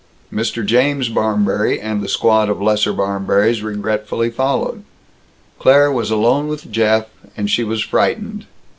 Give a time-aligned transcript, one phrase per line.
[0.33, 0.65] Mr.
[0.65, 4.83] James Barmberry and the squad of lesser Barmberrys regretfully followed.
[5.59, 7.05] Claire was alone with Jeff,
[7.37, 8.47] and she was frightened.